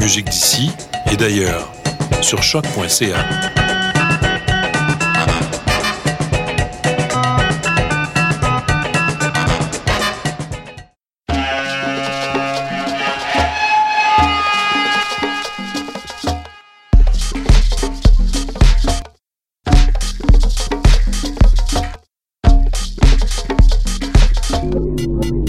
Musique 0.00 0.30
d'ici 0.30 0.70
et 1.12 1.16
d'ailleurs 1.16 1.70
sur 2.22 2.42
choc.ca. 2.42 3.16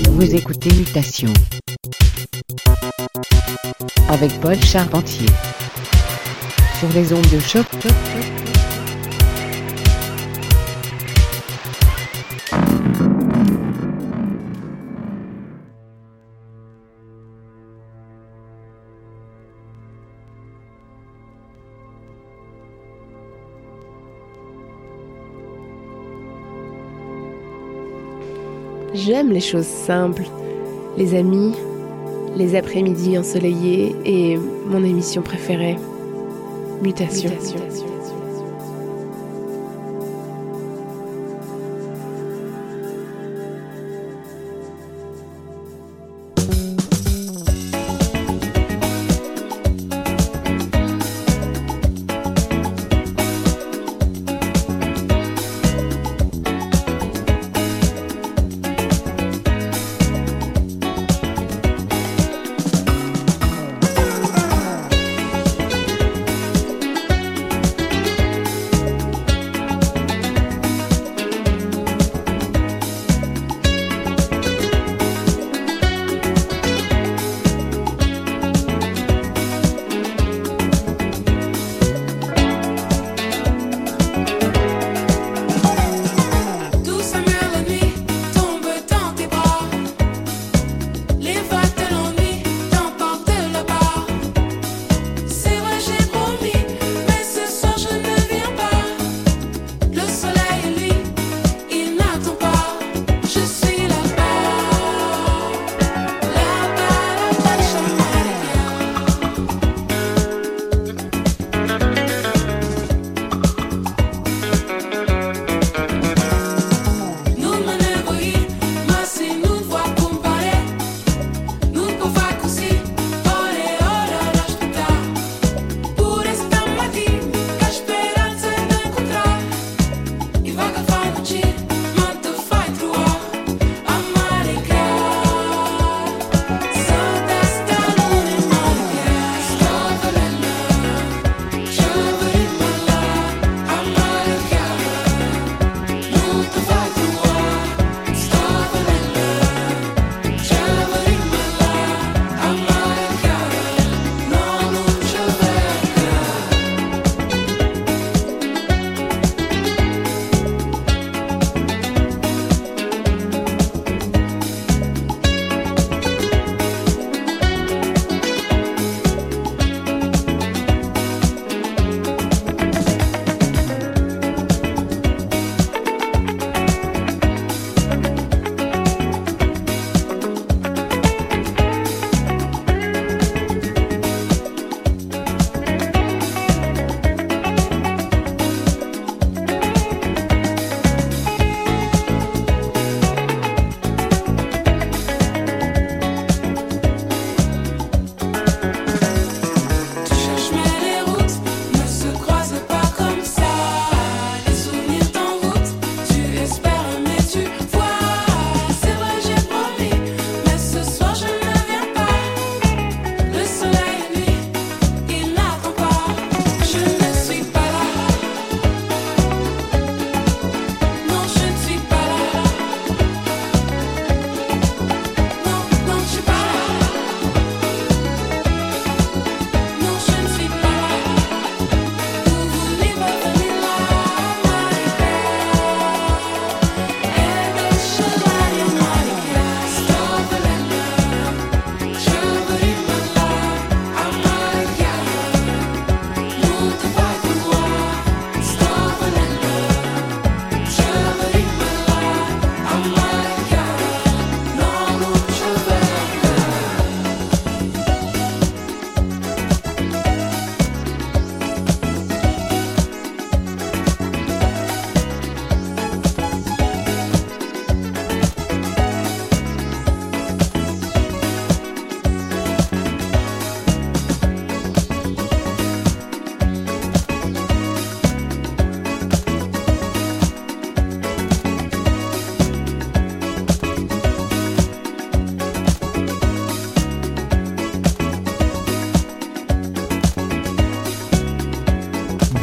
Vous 0.10 0.36
écoutez 0.36 0.70
Mutation 0.74 1.34
avec 4.22 4.40
Paul 4.40 4.56
Charpentier 4.64 5.26
sur 6.78 6.88
les 6.90 7.12
ondes 7.12 7.28
de 7.34 7.40
choc. 7.40 7.66
J'aime 28.94 29.32
les 29.32 29.40
choses 29.40 29.66
simples, 29.66 30.26
les 30.96 31.16
amis, 31.16 31.56
les 32.36 32.56
après-midi 32.56 33.18
ensoleillés 33.18 33.96
et 34.06 34.38
mon 34.38 34.84
émission 34.84 35.22
préférée, 35.22 35.78
Mutation. 36.82 37.32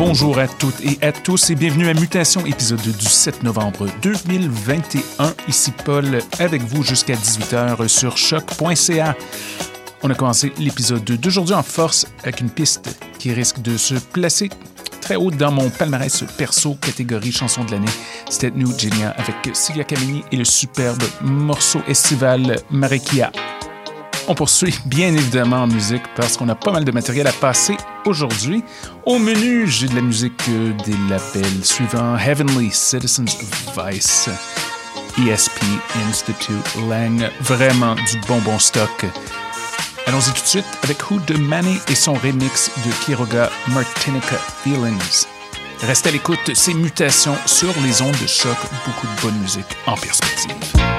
Bonjour 0.09 0.39
à 0.39 0.49
toutes 0.49 0.81
et 0.81 0.99
à 1.03 1.13
tous 1.13 1.51
et 1.51 1.55
bienvenue 1.55 1.87
à 1.87 1.93
Mutation, 1.93 2.47
épisode 2.47 2.81
du 2.81 3.05
7 3.05 3.43
novembre 3.43 3.87
2021. 4.01 5.35
Ici 5.49 5.71
Paul 5.85 6.21
avec 6.39 6.63
vous 6.63 6.83
jusqu'à 6.83 7.13
18h 7.13 7.87
sur 7.89 8.17
choc.ca. 8.17 9.15
On 10.03 10.09
a 10.09 10.15
commencé 10.15 10.51
l'épisode 10.57 11.05
d'aujourd'hui 11.05 11.55
en 11.55 11.63
force 11.63 12.07
avec 12.23 12.41
une 12.41 12.49
piste 12.49 12.89
qui 13.19 13.35
risque 13.35 13.61
de 13.61 13.77
se 13.77 13.97
placer 13.97 14.49
très 15.03 15.17
haut 15.17 15.31
dans 15.31 15.53
mon 15.53 15.69
palmarès 15.69 16.25
perso 16.39 16.79
catégorie 16.81 17.31
chanson 17.31 17.63
de 17.67 17.73
l'année. 17.73 17.93
C'était 18.31 18.51
New 18.51 18.79
Genia 18.79 19.11
avec 19.11 19.55
Sylvia 19.55 19.85
Camini 19.85 20.25
et 20.33 20.37
le 20.37 20.47
superbe 20.47 21.03
morceau 21.21 21.83
estival 21.87 22.57
Marekia. 22.71 23.31
On 24.31 24.35
poursuit 24.35 24.79
bien 24.85 25.15
évidemment 25.15 25.63
en 25.63 25.67
musique 25.67 26.03
parce 26.15 26.37
qu'on 26.37 26.51
a 26.51 26.55
pas 26.55 26.71
mal 26.71 26.85
de 26.85 26.93
matériel 26.93 27.27
à 27.27 27.33
passer 27.33 27.79
aujourd'hui. 28.05 28.63
Au 29.07 29.19
menu, 29.19 29.67
j'ai 29.67 29.89
de 29.89 29.95
la 29.95 30.03
musique 30.03 30.51
des 30.85 30.97
labels 31.09 31.65
suivants 31.65 32.15
Heavenly 32.19 32.71
Citizens 32.71 33.39
Vice, 33.75 34.29
ESP 35.19 35.65
Institute 36.11 36.75
Lang, 36.91 37.31
vraiment 37.41 37.95
du 37.95 38.21
bonbon 38.29 38.59
stock. 38.59 39.07
Allons-y 40.07 40.35
tout 40.35 40.43
de 40.43 40.47
suite 40.47 40.79
avec 40.83 41.11
Who 41.11 41.21
de 41.21 41.39
Manny 41.39 41.79
et 41.89 41.95
son 41.95 42.13
remix 42.13 42.71
de 42.85 43.05
Kiroga 43.07 43.49
Martinica 43.69 44.37
Feelings. 44.63 45.25
Restez 45.81 46.11
à 46.11 46.13
l'écoute, 46.13 46.55
ces 46.55 46.75
mutations 46.75 47.37
sur 47.47 47.73
les 47.83 48.03
ondes 48.03 48.21
de 48.21 48.27
choc, 48.27 48.59
beaucoup 48.85 49.07
de 49.07 49.23
bonne 49.23 49.41
musique 49.41 49.75
en 49.87 49.95
perspective. 49.95 50.98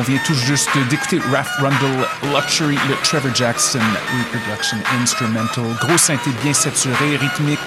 On 0.00 0.02
vient 0.02 0.20
tout 0.24 0.34
juste 0.34 0.70
d'écouter 0.88 1.20
Raph 1.30 1.58
Rundle 1.58 2.06
Luxury, 2.34 2.78
le 2.88 2.94
Trevor 3.02 3.34
Jackson 3.34 3.80
Reproduction 4.32 4.78
Instrumental. 5.02 5.64
Gros 5.78 5.98
synthé 5.98 6.30
bien 6.42 6.54
saturé, 6.54 7.16
rythmique, 7.16 7.58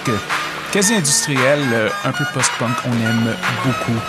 quasi 0.71 0.95
industriel, 0.95 1.59
un 2.03 2.11
peu 2.11 2.23
post-punk, 2.34 2.75
on 2.86 2.91
aime 2.91 3.36
beaucoup. 3.63 3.99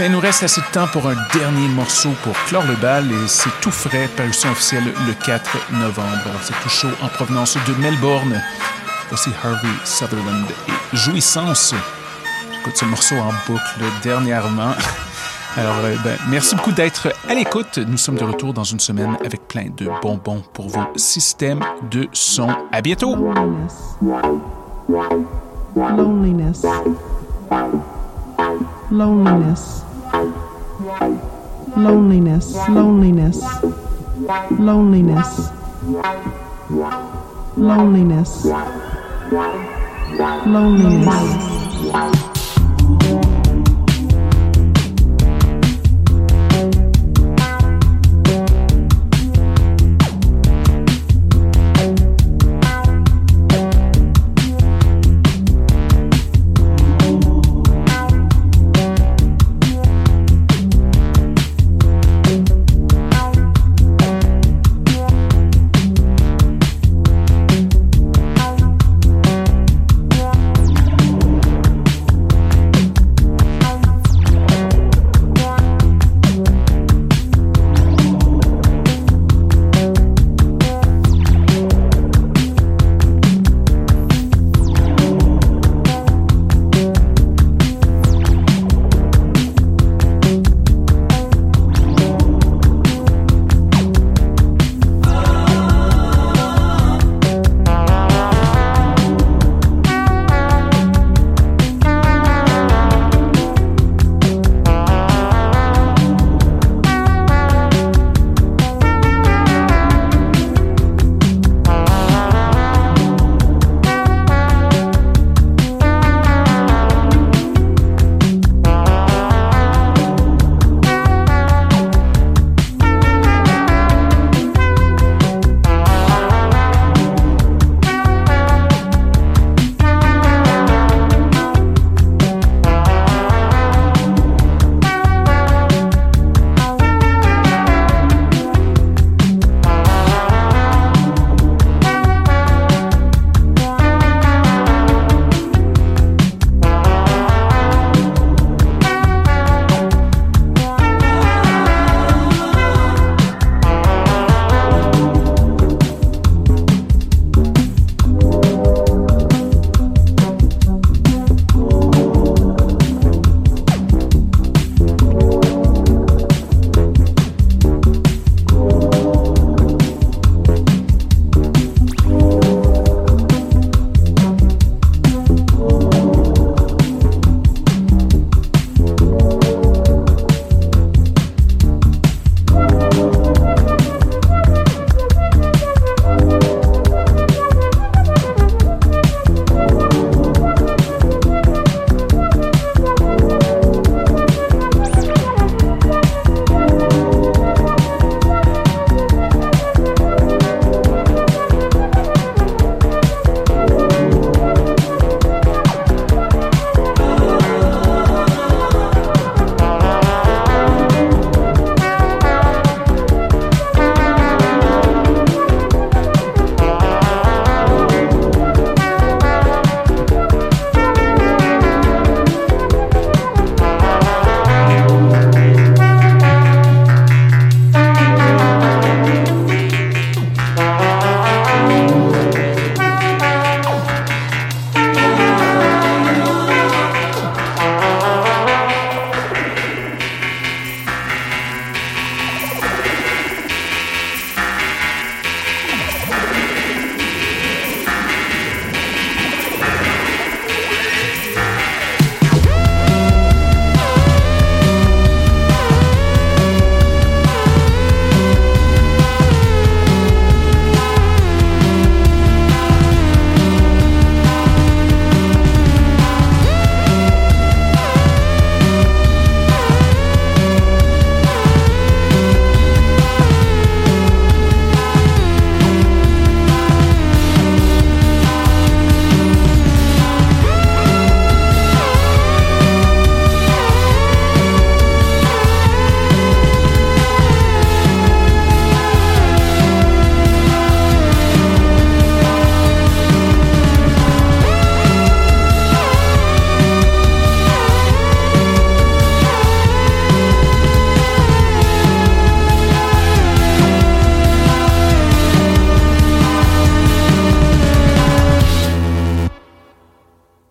Il 0.00 0.10
nous 0.10 0.20
reste 0.20 0.42
assez 0.42 0.60
de 0.60 0.66
temps 0.72 0.88
pour 0.88 1.08
un 1.08 1.14
dernier 1.32 1.68
morceau 1.68 2.10
pour 2.24 2.34
clore 2.46 2.64
le 2.66 2.74
bal 2.74 3.10
et 3.10 3.28
c'est 3.28 3.50
tout 3.60 3.70
frais, 3.70 4.08
parution 4.16 4.50
officielle 4.50 4.92
le 5.06 5.12
4 5.12 5.72
novembre. 5.72 6.30
C'est 6.42 6.60
tout 6.60 6.68
chaud 6.68 6.90
en 7.02 7.08
provenance 7.08 7.56
de 7.68 7.74
Melbourne. 7.74 8.42
Voici 9.08 9.30
Harvey 9.44 9.68
Sutherland 9.84 10.46
et 10.68 10.96
Jouissance. 10.96 11.72
J'écoute 12.52 12.76
ce 12.76 12.84
morceau 12.84 13.16
en 13.16 13.32
boucle 13.46 13.84
dernièrement. 14.02 14.74
Alors, 15.56 15.76
euh, 15.84 15.94
ben, 16.04 16.18
merci 16.28 16.54
beaucoup 16.54 16.72
d'être 16.72 17.08
à 17.28 17.34
l'écoute. 17.34 17.78
Nous 17.78 17.96
sommes 17.96 18.16
de 18.16 18.24
retour 18.24 18.52
dans 18.52 18.64
une 18.64 18.78
semaine 18.78 19.16
avec 19.24 19.48
plein 19.48 19.68
de 19.74 19.88
bonbons 20.02 20.42
pour 20.52 20.68
vos 20.68 20.84
systèmes 20.96 21.60
de 21.90 22.08
son. 22.12 22.48
À 22.70 22.82
bientôt! 22.82 23.16
Loneliness. 23.16 23.96
Loneliness. 25.78 26.62
Loneliness. 28.90 29.82
Loneliness. 31.76 32.54
Loneliness. 32.68 33.42
Loneliness. 34.58 35.50
Loneliness. 37.56 38.46
Loneliness. 40.46 42.35